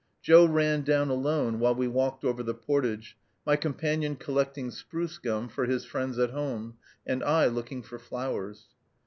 Joe 0.23 0.45
ran 0.47 0.81
down 0.81 1.09
alone 1.11 1.59
while 1.59 1.75
we 1.75 1.87
walked 1.87 2.25
over 2.25 2.41
the 2.41 2.55
portage, 2.55 3.15
my 3.45 3.55
companion 3.55 4.15
collecting 4.15 4.71
spruce 4.71 5.19
gum 5.19 5.47
for 5.47 5.65
his 5.65 5.85
friends 5.85 6.17
at 6.17 6.31
home, 6.31 6.77
and 7.05 7.23
I 7.23 7.45
looking 7.45 7.83
for 7.83 7.99
flowers. 7.99 8.65